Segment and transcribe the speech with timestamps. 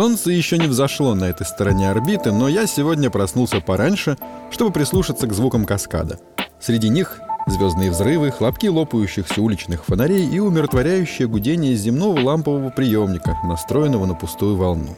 [0.00, 4.16] Солнце еще не взошло на этой стороне орбиты, но я сегодня проснулся пораньше,
[4.50, 6.18] чтобы прислушаться к звукам каскада.
[6.58, 14.06] Среди них звездные взрывы, хлопки лопающихся уличных фонарей и умиротворяющее гудение земного лампового приемника, настроенного
[14.06, 14.96] на пустую волну.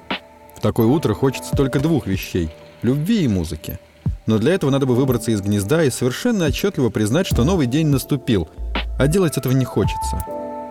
[0.54, 2.50] В такое утро хочется только двух вещей—
[2.82, 3.80] любви и музыки.
[4.26, 7.88] Но для этого надо бы выбраться из гнезда и совершенно отчетливо признать, что новый день
[7.88, 8.48] наступил,
[9.00, 10.24] а делать этого не хочется.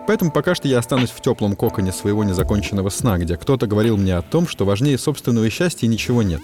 [0.06, 4.16] Поэтому пока что я останусь в теплом коконе своего незаконченного сна, где кто-то говорил мне
[4.16, 6.40] о том, что важнее собственного счастья ничего нет.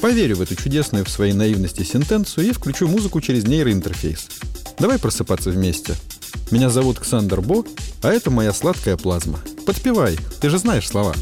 [0.00, 4.28] Поверю в эту чудесную в своей наивности сентенцию и включу музыку через нейроинтерфейс.
[4.78, 5.94] Давай просыпаться вместе.
[6.50, 7.64] Меня зовут Ксандер Бо,
[8.02, 9.38] а это моя сладкая плазма.
[9.66, 11.14] Подпевай, ты же знаешь слова.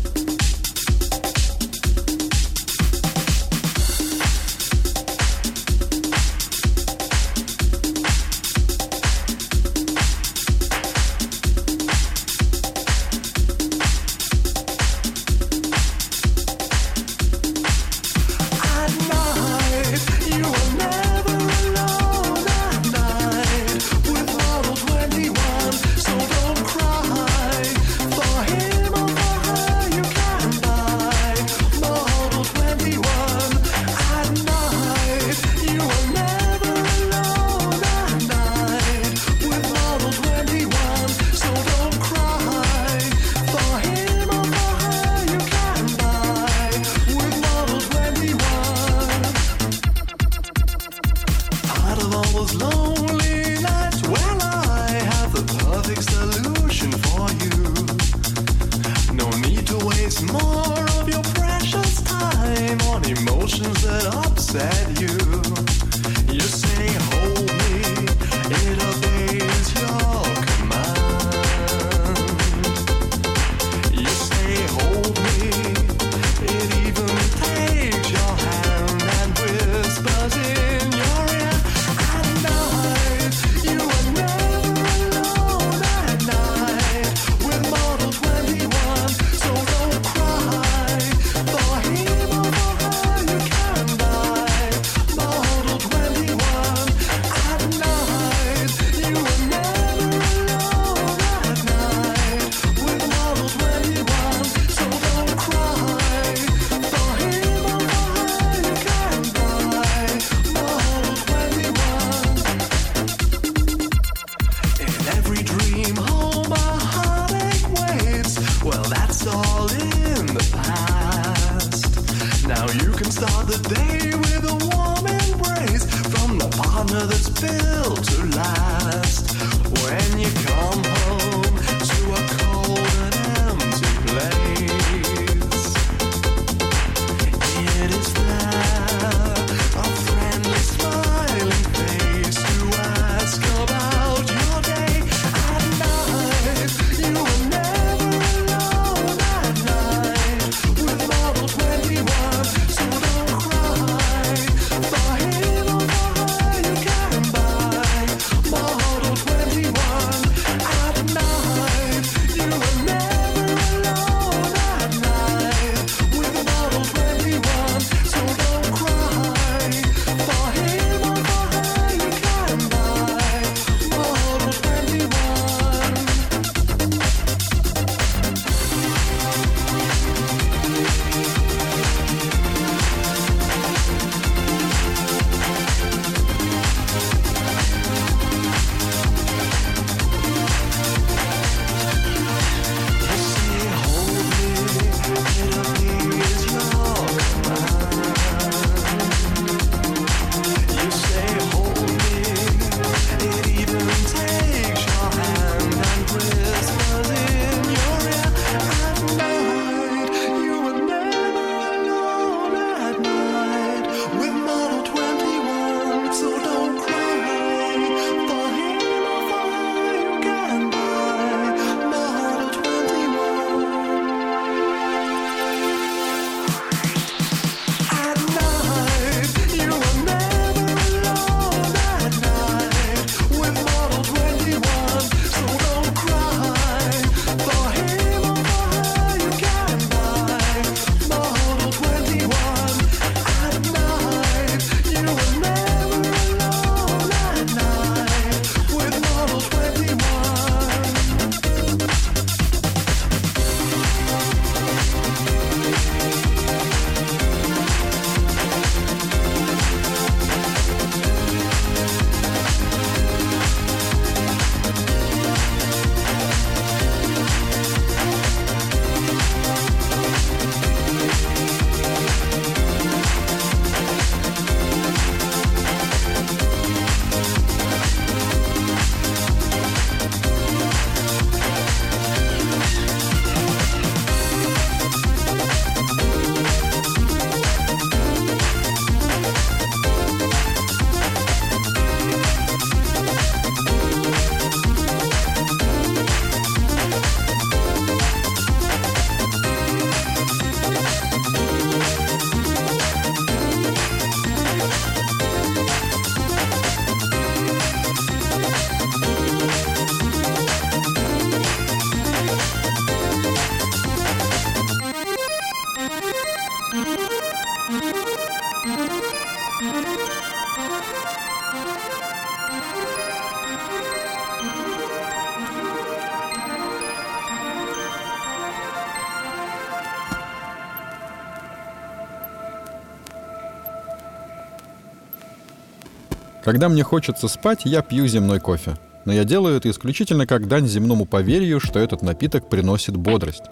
[336.47, 338.76] Когда мне хочется спать, я пью земной кофе.
[339.04, 343.43] Но я делаю это исключительно как дань земному поверью, что этот напиток приносит бодрость.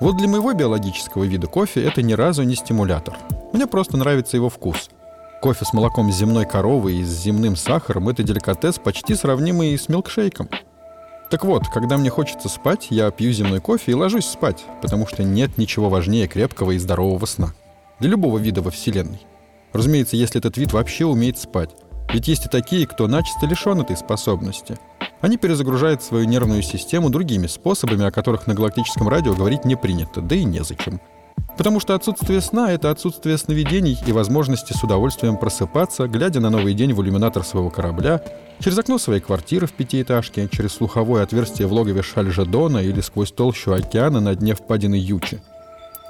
[0.00, 3.16] Вот для моего биологического вида кофе это ни разу не стимулятор.
[3.52, 4.90] Мне просто нравится его вкус.
[5.42, 10.48] Кофе с молоком земной коровы и с земным сахаром– это деликатес, почти сравнимый с милкшейком.
[11.30, 15.22] Так вот, когда мне хочется спать, я пью земной кофе и ложусь спать, потому что
[15.22, 17.54] нет ничего важнее крепкого и здорового сна.
[18.00, 19.20] Для любого вида во Вселенной.
[19.72, 21.70] Разумеется, если этот вид вообще умеет спать.
[22.14, 24.78] Ведь есть и такие, кто начисто лишен этой способности.
[25.20, 30.20] Они перезагружают свою нервную систему другими способами, о которых на галактическом радио говорить не принято,
[30.20, 31.00] да и незачем.
[31.56, 36.74] Потому что отсутствие сна— это отсутствие сновидений и возможности с удовольствием просыпаться, глядя на новый
[36.74, 38.22] день в иллюминатор своего корабля,
[38.60, 43.72] через окно своей квартиры в пятиэтажке, через слуховое отверстие в логове Шальжедона или сквозь толщу
[43.72, 45.42] океана на дне впадины Ючи.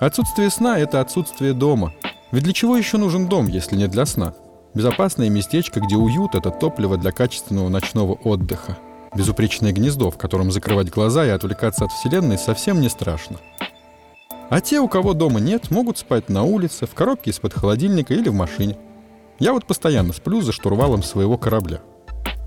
[0.01, 1.95] Отсутствие сна— это отсутствие дома.
[2.31, 4.35] Ведь для чего еще нужен дом, если не для сна?
[4.75, 8.77] Безопасное местечко, где уют— это топливо для качественного ночного отдыха.
[9.15, 13.37] Безупречное гнездо, в котором закрывать глаза и отвлекаться от Вселенной совсем не страшно.
[14.51, 18.29] А те, у кого дома нет, могут спать на улице, в коробке из-под холодильника или
[18.29, 18.77] в машине.
[19.39, 21.81] Я вот постоянно сплю за штурвалом своего корабля.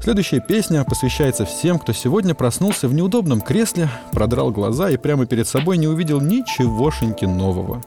[0.02, 5.48] Следующая песня посвящается всем, кто сегодня проснулся в неудобном кресле, продрал глаза и прямо перед
[5.48, 7.82] собой не увидел ничегошеньки нового.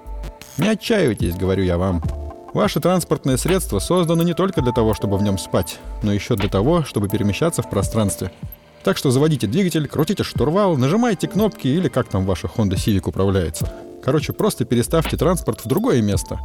[0.58, 2.02] Не отчаивайтесь, говорю я вам.
[2.52, 6.48] Ваше транспортное средство создано не только для того, чтобы в нем спать, но еще для
[6.48, 8.32] того, чтобы перемещаться в пространстве.
[8.82, 13.72] Так что заводите двигатель, крутите штурвал, нажимайте кнопки или как там ваша Honda Civic управляется.
[14.02, 16.40] Короче, просто переставьте транспорт в другое место.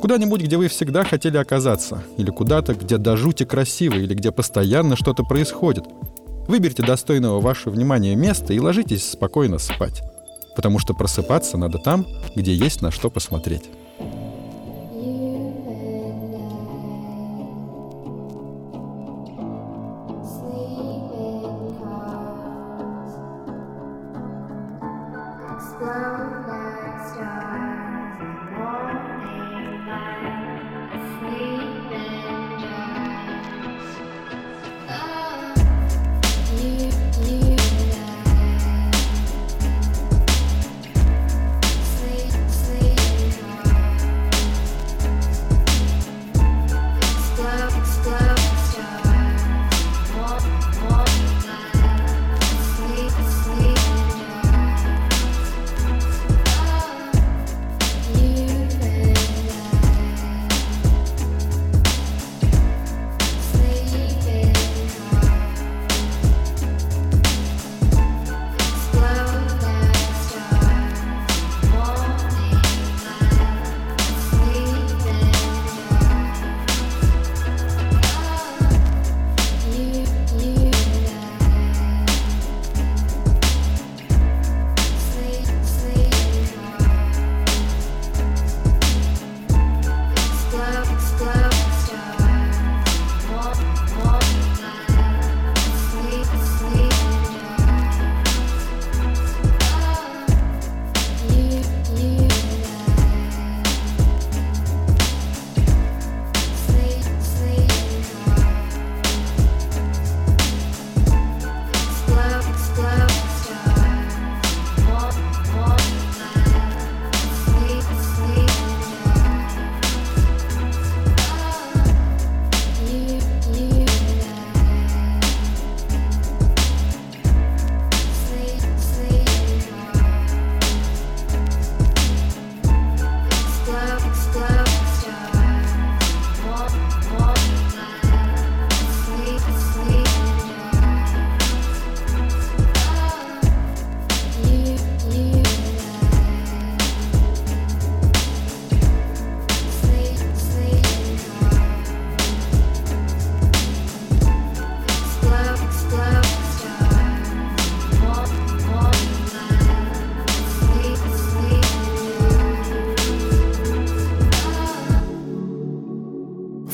[0.00, 2.04] Куда-нибудь, где вы всегда хотели оказаться.
[2.18, 5.86] Или куда-то, где до жути красиво, или где постоянно что-то происходит.
[6.46, 10.02] Выберите достойного вашего внимания место и ложитесь спокойно спать.
[10.54, 12.06] Потому что просыпаться надо там,
[12.36, 13.64] где есть на что посмотреть.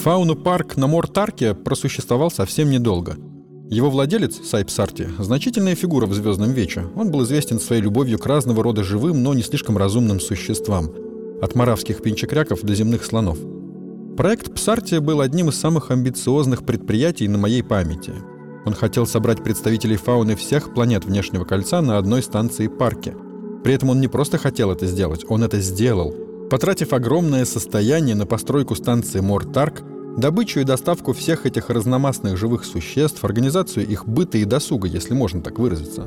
[0.04, 3.16] Фауну-парк на Мортарке просуществовал совсем недолго.
[3.70, 6.84] Его владелец, Сайп Сарти, значительная фигура в «Звездном вече».
[6.94, 10.92] Он был известен своей любовью к разного рода живым, но не слишком разумным существам.
[11.40, 13.38] От маравских пинчекряков до земных слонов.
[14.14, 18.12] Проект Псарти был одним из самых амбициозных предприятий на моей памяти.
[18.66, 23.16] Он хотел собрать представителей фауны всех планет внешнего кольца на одной станции парке.
[23.64, 26.14] При этом он не просто хотел это сделать, он это сделал.
[26.50, 29.82] Потратив огромное состояние на постройку станции Мортарк,
[30.16, 35.40] Добычу и доставку всех этих разномастных живых существ, организацию их быта и досуга, если можно
[35.40, 36.06] так выразиться.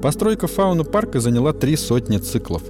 [0.00, 2.62] Постройка фауна-парка заняла три сотни циклов.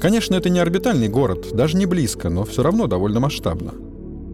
[0.00, 3.74] Конечно, это не орбитальный город, даже не близко, но все равно довольно масштабно.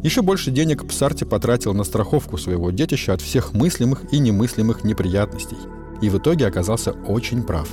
[0.03, 5.59] Еще больше денег Псарти потратил на страховку своего детища от всех мыслимых и немыслимых неприятностей.
[6.01, 7.69] И в итоге оказался очень прав.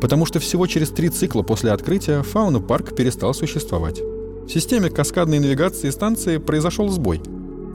[0.00, 4.00] Потому что всего через три цикла после открытия фауна-парк перестал существовать.
[4.00, 7.22] В системе каскадной навигации станции произошел сбой.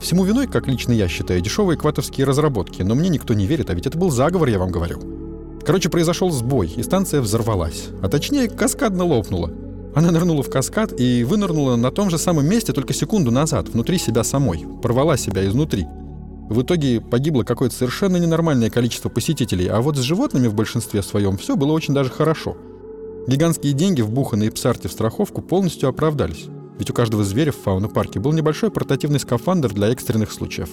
[0.00, 3.74] Всему виной, как лично я считаю, дешевые кватовские разработки, но мне никто не верит, а
[3.74, 5.00] ведь это был заговор, я вам говорю.
[5.64, 7.88] Короче, произошел сбой, и станция взорвалась.
[8.02, 9.50] А точнее, каскадно лопнула.
[9.96, 13.98] Она нырнула в каскад и вынырнула на том же самом месте только секунду назад, внутри
[13.98, 14.66] себя самой.
[14.82, 15.86] Порвала себя изнутри.
[16.48, 21.38] В итоге погибло какое-то совершенно ненормальное количество посетителей, а вот с животными в большинстве своем
[21.38, 22.56] все было очень даже хорошо.
[23.26, 26.46] Гигантские деньги, вбуханные Псарте в страховку, полностью оправдались.
[26.78, 30.70] Ведь у каждого зверя в фауна-парке был небольшой портативный скафандр для экстренных случаев.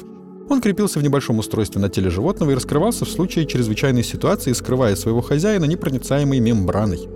[0.50, 4.96] Он крепился в небольшом устройстве на теле животного и раскрывался в случае чрезвычайной ситуации, скрывая
[4.96, 7.08] своего хозяина непроницаемой мембраной.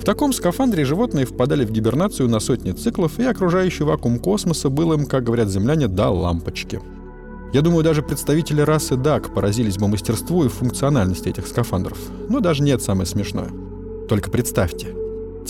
[0.00, 4.92] В таком скафандре животные впадали в гибернацию на сотни циклов, и окружающий вакуум космоса был
[4.92, 6.80] им, как говорят земляне, до лампочки.
[7.52, 11.98] Я думаю, даже представители расы Дак поразились бы мастерству и функциональности этих скафандров.
[12.28, 13.50] Но даже нет самое смешное.
[14.08, 14.94] Только представьте,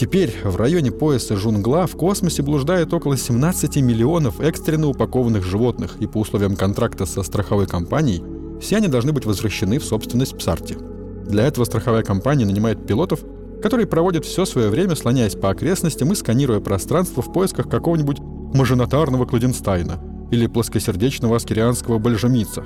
[0.00, 6.06] Теперь в районе пояса Жунгла в космосе блуждает около 17 миллионов экстренно упакованных животных, и
[6.06, 8.24] по условиям контракта со страховой компанией
[8.62, 10.78] все они должны быть возвращены в собственность Псарти.
[11.26, 13.20] Для этого страховая компания нанимает пилотов,
[13.62, 18.20] которые проводят все свое время, слоняясь по окрестностям и сканируя пространство в поисках какого-нибудь
[18.54, 22.64] маженатарного Кладенстайна или плоскосердечного аскерианского бальжамица.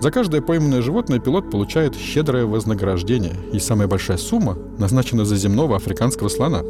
[0.00, 5.76] За каждое пойманное животное пилот получает щедрое вознаграждение, и самая большая сумма назначена за земного
[5.76, 6.62] африканского слона.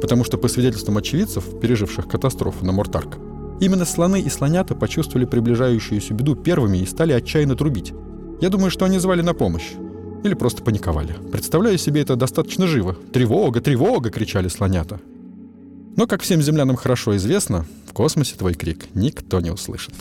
[0.00, 3.16] Потому что, по свидетельствам очевидцев, переживших катастрофу на Мортарк,
[3.60, 7.92] именно слоны и слонята почувствовали приближающуюся беду первыми и стали отчаянно трубить.
[8.40, 9.72] Я думаю, что они звали на помощь.
[10.24, 11.14] Или просто паниковали.
[11.32, 12.96] Представляю себе это достаточно живо.
[13.12, 13.60] «Тревога!
[13.60, 15.00] Тревога!»— кричали слонята.
[15.96, 19.94] Но, как всем землянам хорошо известно, в космосе твой крик никто не услышит.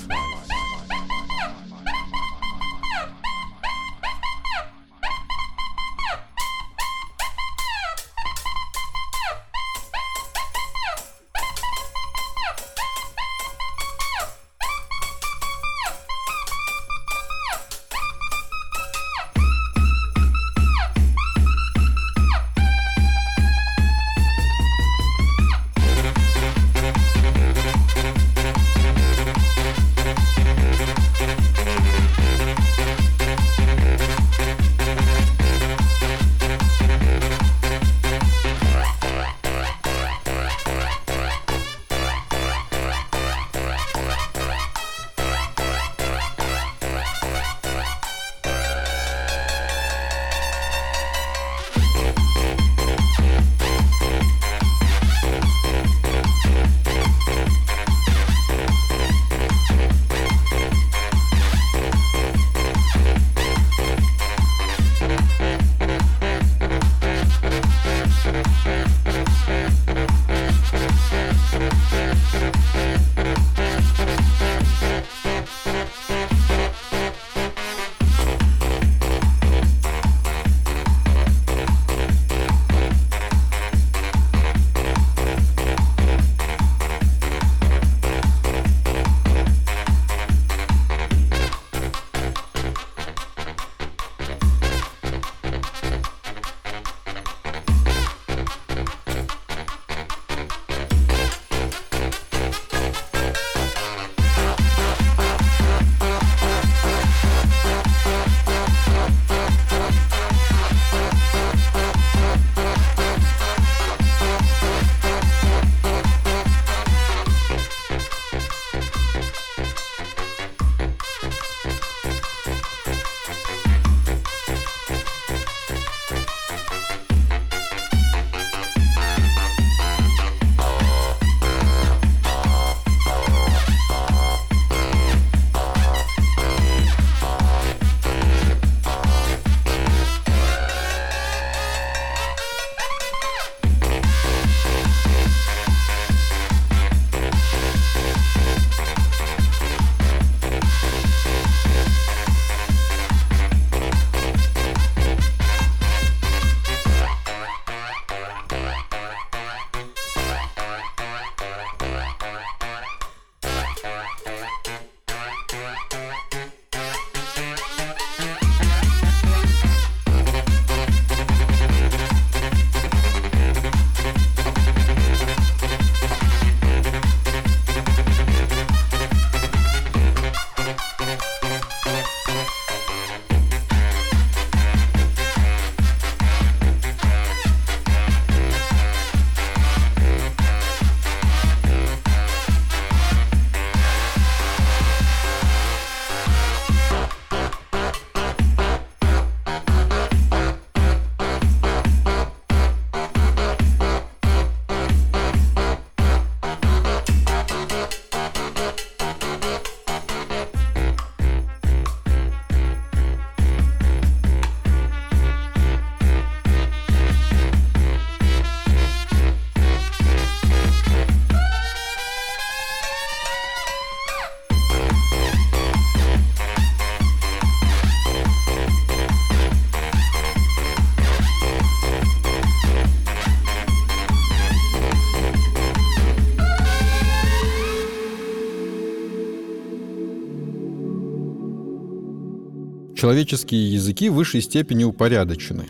[243.07, 245.67] Человеческие языки в высшей степени упорядочены.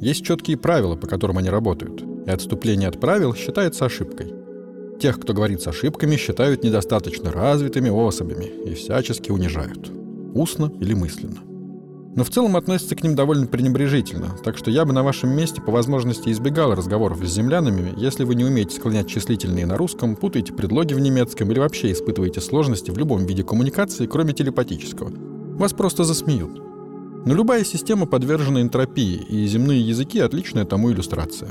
[0.00, 4.32] Есть четкие правила, по которым они работают, и отступление от правил считается ошибкой.
[4.98, 9.90] Тех, кто говорит с ошибками, считают недостаточно развитыми особями и всячески унижают.
[10.32, 11.40] Устно или мысленно.
[12.16, 15.60] Но в целом относятся к ним довольно пренебрежительно, так что я бы на вашем месте
[15.60, 20.54] по возможности избегал разговоров с землянами, если вы не умеете склонять числительные на русском, путаете
[20.54, 25.12] предлоги в немецком или вообще испытываете сложности в любом виде коммуникации, кроме телепатического.
[25.58, 26.67] Вас просто засмеют.
[27.28, 31.50] Но любая система подвержена энтропии, и земные языки— отличная тому иллюстрация.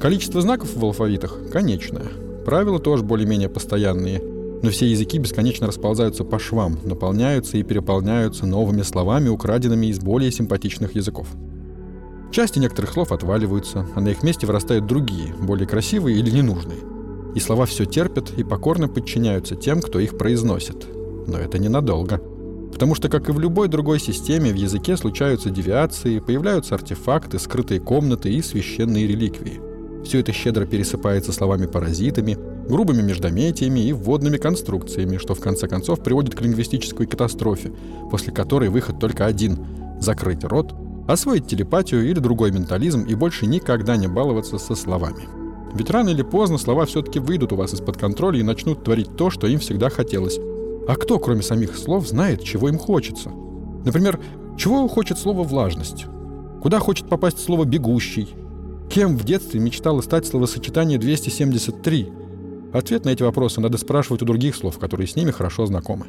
[0.00, 2.06] Количество знаков в алфавитах конечное.
[2.46, 4.22] Правила тоже более-менее постоянные—
[4.62, 10.30] но все языки бесконечно расползаются по швам, наполняются и переполняются новыми словами, украденными из более
[10.30, 11.26] симпатичных языков.
[12.30, 16.78] Части некоторых слов отваливаются, а на их месте вырастают другие, более красивые или ненужные.
[17.34, 20.86] И слова все терпят и покорно подчиняются тем, кто их произносит.
[21.26, 22.20] Но это ненадолго.
[22.72, 27.80] Потому что, как и в любой другой системе, в языке случаются девиации, появляются артефакты, скрытые
[27.80, 29.60] комнаты и священные реликвии.
[30.04, 32.36] Все это щедро пересыпается словами-паразитами,
[32.68, 37.72] грубыми междометиями и вводными конструкциями, что в конце концов приводит к лингвистической катастрофе,
[38.10, 39.58] после которой выход только один—
[40.00, 40.74] закрыть рот,
[41.06, 45.28] освоить телепатию или другой ментализм и больше никогда не баловаться со словами.
[45.74, 49.30] Ведь рано или поздно слова все-таки выйдут у вас из-под контроля и начнут творить то,
[49.30, 50.38] что им всегда хотелось.
[50.86, 53.30] А кто, кроме самих слов, знает, чего им хочется?
[53.84, 54.18] Например,
[54.58, 56.06] чего хочет слово «влажность»?
[56.60, 58.28] Куда хочет попасть слово «бегущий»?
[58.90, 62.08] Кем в детстве мечтало стать словосочетание 273?
[62.72, 66.06] Ответ на эти вопросы надо спрашивать у других слов, которые с ними хорошо знакомы.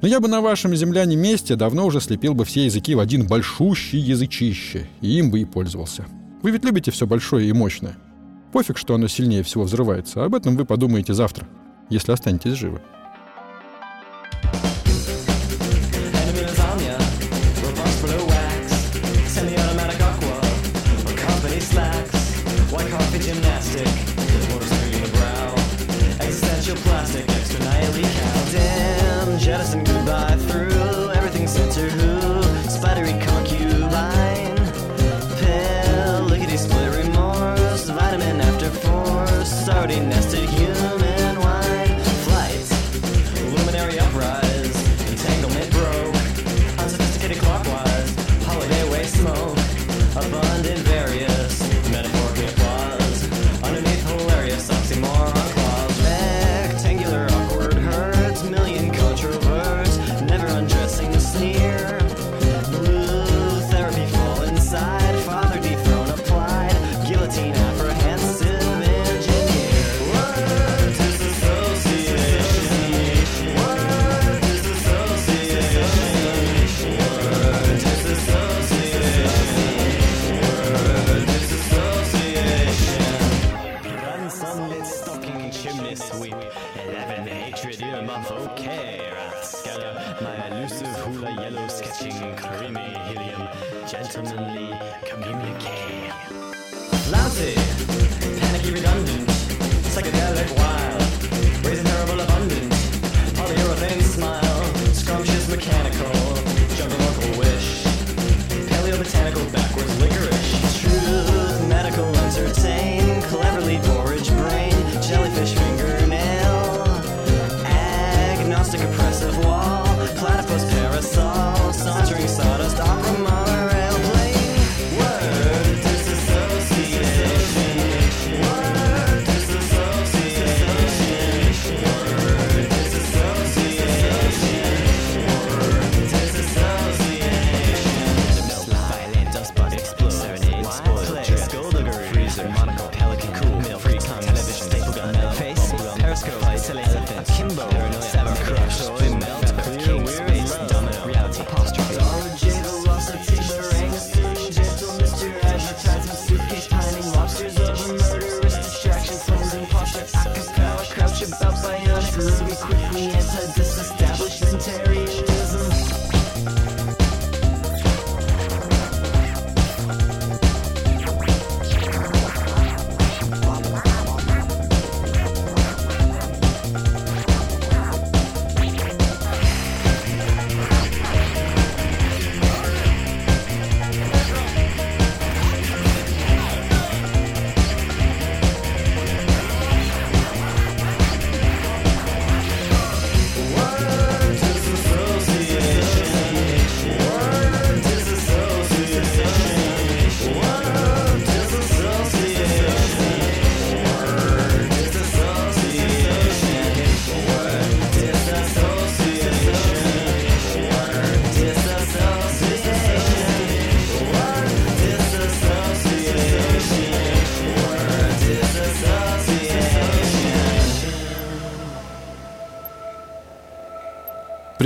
[0.00, 3.26] Но я бы на вашем земляне месте давно уже слепил бы все языки в один
[3.26, 6.06] большущий язычище, и им бы и пользовался.
[6.42, 7.96] Вы ведь любите все большое и мощное.
[8.52, 10.24] Пофиг, что оно сильнее всего взрывается.
[10.24, 11.48] Об этом вы подумаете завтра,
[11.90, 12.80] если останетесь живы.
[39.98, 40.27] happiness.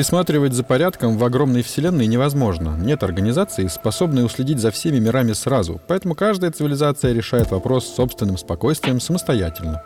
[0.03, 2.77] Присматривать за порядком в огромной вселенной невозможно.
[2.77, 8.37] Нет организации, способной уследить за всеми мирами сразу, поэтому каждая цивилизация решает вопрос с собственным
[8.37, 9.81] спокойствием самостоятельно.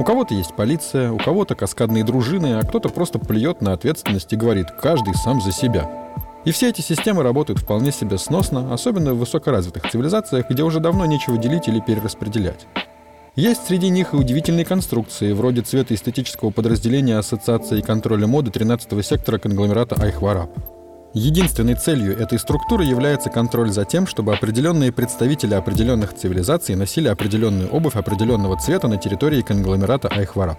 [0.00, 4.36] У кого-то есть полиция, у кого-то каскадные дружины, а кто-то просто плюет на ответственность и
[4.36, 5.88] говорит «каждый сам за себя».
[6.44, 11.06] И все эти системы работают вполне себе сносно, особенно в высокоразвитых цивилизациях, где уже давно
[11.06, 12.66] нечего делить или перераспределять.
[13.36, 19.94] Есть среди них и удивительные конструкции, вроде цветоэстетического подразделения Ассоциации контроля моды 13-го сектора конгломерата
[20.02, 20.48] Айхвараб.
[21.12, 27.68] Единственной целью этой структуры является контроль за тем, чтобы определенные представители определенных цивилизаций носили определенную
[27.68, 30.58] обувь определенного цвета на территории конгломерата Айхвараб.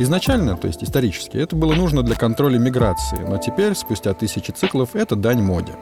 [0.00, 4.96] Изначально, то есть исторически, это было нужно для контроля миграции, но теперь, спустя тысячи циклов,
[4.96, 5.74] это дань моде.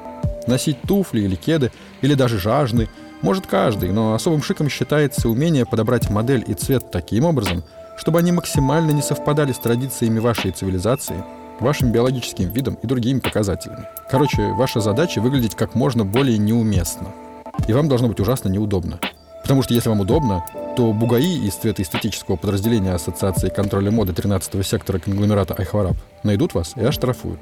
[0.47, 2.89] Носить туфли или кеды, или даже жажды,
[3.23, 7.65] может каждый, но особым шиком считается умение подобрать модель и цвет таким образом,
[7.97, 11.25] чтобы они максимально не совпадали с традициями вашей цивилизации,
[11.61, 13.87] вашим биологическим видом и другими показателями.
[14.11, 17.09] Короче, ваша задача выглядеть как можно более неуместно.
[17.67, 19.01] И вам должно быть ужасно неудобно.
[19.43, 20.45] Потому что если вам удобно,
[20.77, 26.85] то бугаи из цветоэстетического подразделения Ассоциации контроля моды 13-го сектора конгломерата Айхвараб найдут вас и
[26.85, 27.41] оштрафуют.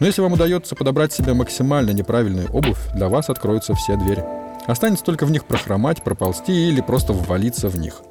[0.00, 4.41] Но если вам удается подобрать себе максимально неправильную обувь, для вас откроются все двери.
[4.66, 8.02] Останется только в них прохромать, проползти или просто ввалиться в них.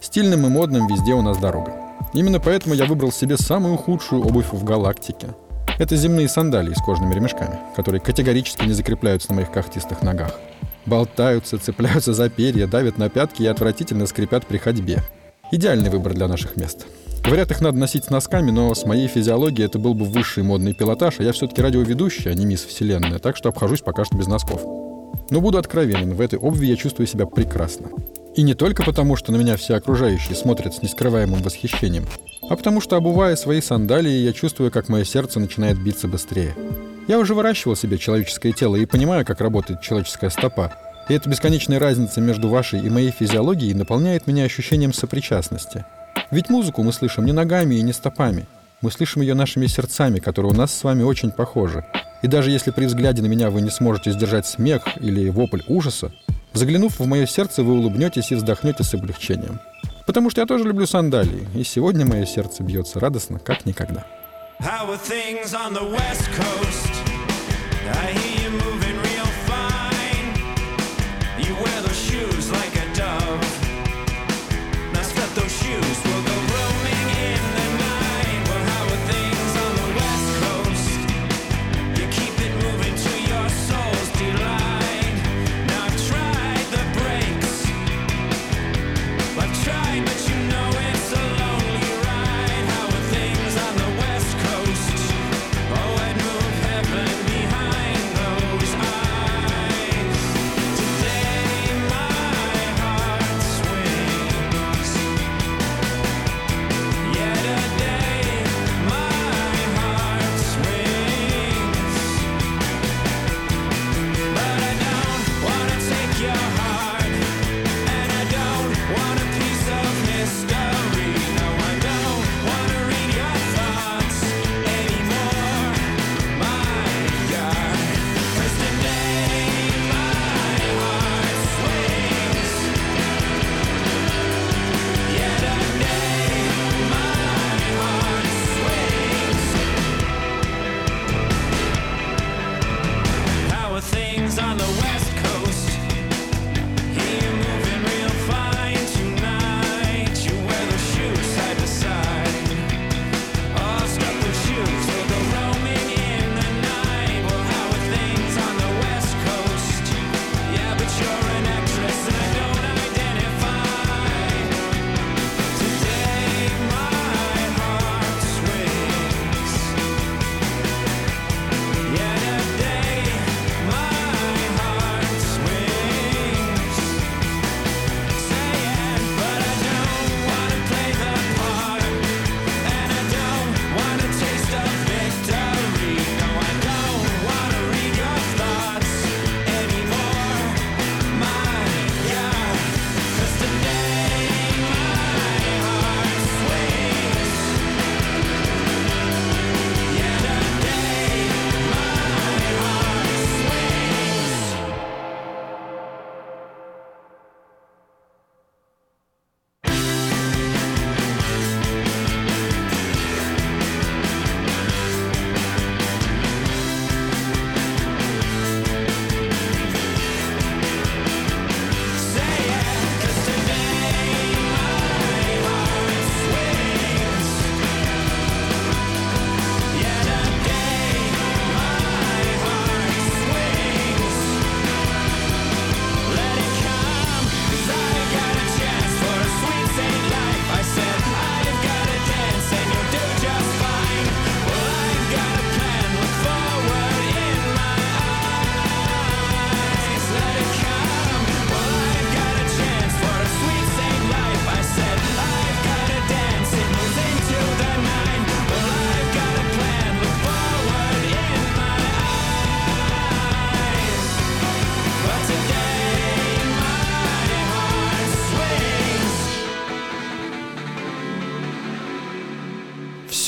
[0.00, 1.74] Стильным и модным везде у нас дорога.
[2.12, 5.28] Именно поэтому я выбрал себе самую худшую обувь в галактике.
[5.78, 10.32] Это земные сандалии с кожными ремешками, которые категорически не закрепляются на моих когтистых ногах.
[10.86, 15.02] Болтаются, цепляются за перья, давят на пятки и отвратительно скрипят при ходьбе.
[15.52, 16.86] Идеальный выбор для наших мест.
[17.24, 20.74] Говорят, их надо носить с носками, но с моей физиологией это был бы высший модный
[20.74, 24.26] пилотаж, а я все-таки радиоведущий, а не мисс Вселенная, так что обхожусь пока что без
[24.26, 24.89] носков.
[25.30, 27.88] Но буду откровенен, в этой обуви я чувствую себя прекрасно.
[28.34, 32.06] И не только потому, что на меня все окружающие смотрят с нескрываемым восхищением,
[32.48, 36.54] а потому что, обувая свои сандалии, я чувствую, как мое сердце начинает биться быстрее.
[37.06, 40.72] Я уже выращивал себе человеческое тело и понимаю, как работает человеческая стопа.
[41.08, 45.84] И эта бесконечная разница между вашей и моей физиологией наполняет меня ощущением сопричастности.
[46.30, 48.46] Ведь музыку мы слышим не ногами и не стопами.
[48.80, 51.84] Мы слышим ее нашими сердцами, которые у нас с вами очень похожи.
[52.22, 56.12] И даже если при взгляде на меня вы не сможете сдержать смех или вопль ужаса,
[56.52, 59.60] заглянув в мое сердце, вы улыбнетесь и вздохнете с облегчением.
[60.06, 64.04] Потому что я тоже люблю сандалии, и сегодня мое сердце бьется радостно, как никогда.
[64.60, 64.98] How are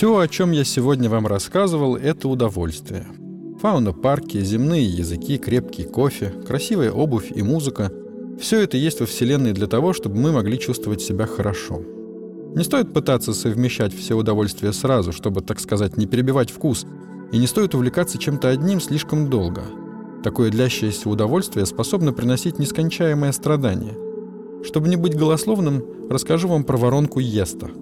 [0.03, 3.07] Все, о чем я сегодня вам рассказывал, это удовольствие.
[3.61, 7.93] Фауна парки, земные языки, крепкий кофе, красивая обувь и музыка–
[8.41, 11.85] все это есть во Вселенной для того, чтобы мы могли чувствовать себя хорошо.
[12.57, 16.85] Не стоит пытаться совмещать все удовольствия сразу, чтобы, так сказать, не перебивать вкус,
[17.31, 19.63] и не стоит увлекаться чем-то одним слишком долго.
[20.25, 23.97] Такое длящееся удовольствие способно приносить нескончаемое страдание.
[24.65, 27.71] Чтобы не быть голословным, расскажу вам про воронку Еста–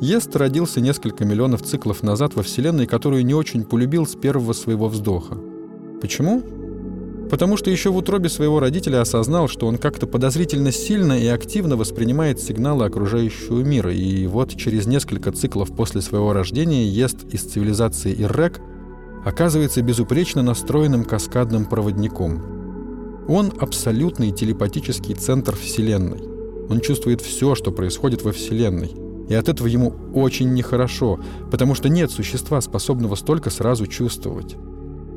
[0.00, 4.88] Ест родился несколько миллионов циклов назад во Вселенной, которую не очень полюбил с первого своего
[4.88, 5.36] вздоха.
[6.00, 6.42] Почему?
[7.28, 11.76] Потому что еще в утробе своего родителя осознал, что он как-то подозрительно сильно и активно
[11.76, 18.14] воспринимает сигналы окружающего мира, и вот через несколько циклов после своего рождения Ест из цивилизации
[18.22, 18.58] Иррек
[19.26, 23.26] оказывается безупречно настроенным каскадным проводником.
[23.28, 26.22] Он абсолютный телепатический центр Вселенной.
[26.70, 28.92] Он чувствует все, что происходит во Вселенной–
[29.30, 31.20] и от этого ему очень нехорошо,
[31.52, 34.56] потому что нет существа, способного столько сразу чувствовать.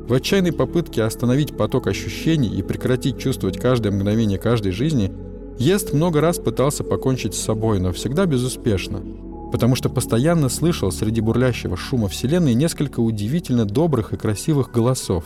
[0.08, 5.12] В отчаянной попытке остановить поток ощущений и прекратить чувствовать каждое мгновение каждой жизни,
[5.58, 9.02] Ест много раз пытался покончить с собой, но всегда безуспешно,
[9.50, 15.24] потому что постоянно слышал среди бурлящего шума Вселенной несколько удивительно добрых и красивых голосов.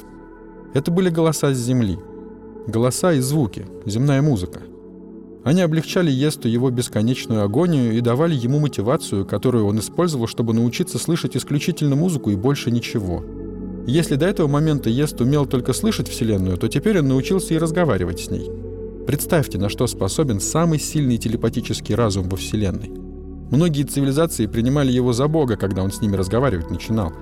[0.72, 1.98] Это были голоса с Земли.
[2.66, 4.62] Голоса и звуки, земная музыка—
[5.48, 10.98] они облегчали Есту его бесконечную агонию и давали ему мотивацию, которую он использовал, чтобы научиться
[10.98, 13.24] слышать исключительно музыку и больше ничего.
[13.87, 18.20] Если до этого момента Ест умел только слышать Вселенную, то теперь он научился и разговаривать
[18.20, 18.50] с ней.
[19.06, 22.90] Представьте, на что способен самый сильный телепатический разум во Вселенной.
[23.50, 27.14] Многие цивилизации принимали его за Бога, когда он с ними разговаривать начинал.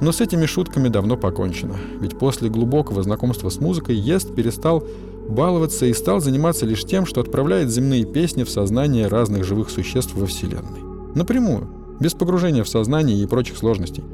[0.00, 4.84] Но с этими шутками давно покончено, ведь после глубокого знакомства с музыкой Ест перестал
[5.28, 10.14] баловаться и стал заниматься лишь тем, что отправляет земные песни в сознание разных живых существ
[10.14, 10.82] во Вселенной.
[11.14, 11.68] Напрямую,
[12.00, 14.04] без погружения в сознание и прочих сложностей.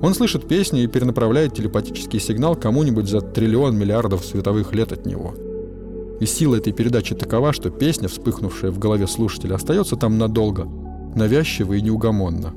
[0.00, 5.34] Он слышит песни и перенаправляет телепатический сигнал кому-нибудь за триллион миллиардов световых лет от него.
[6.20, 10.68] И сила этой передачи такова, что песня, вспыхнувшая в голове слушателя, остается там надолго,
[11.14, 12.54] навязчиво и неугомонно.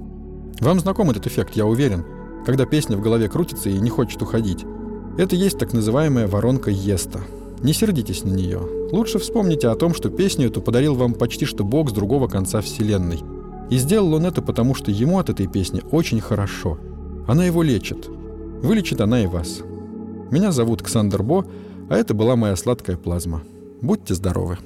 [0.59, 2.05] Вам знаком этот эффект, я уверен,
[2.45, 4.65] когда песня в голове крутится и не хочет уходить.
[5.17, 7.21] Это есть так называемая воронка Еста–
[7.63, 8.59] не сердитесь на нее.
[8.91, 12.61] Лучше вспомните о том, что песню эту подарил вам почти что Бог с другого конца
[12.61, 13.19] Вселенной.
[13.69, 16.77] И сделал он это потому, что ему от этой песни очень хорошо.
[17.27, 18.09] Она его лечит.
[18.61, 19.61] Вылечит она и вас.
[20.29, 21.45] Меня зовут Ксандер Бо,
[21.89, 23.41] а это была моя сладкая плазма.
[23.81, 24.57] Будьте здоровы!